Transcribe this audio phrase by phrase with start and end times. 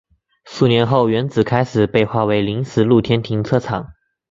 [0.45, 3.93] 数年后原址开始被划为临时露天停车场。